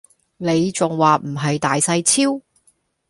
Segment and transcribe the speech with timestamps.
[0.37, 2.41] 你仲話唔係大細超